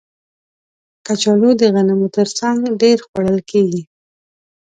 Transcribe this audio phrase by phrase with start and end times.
[1.05, 3.81] کچالو د غنمو تر څنګ ډېر خوړل کېږي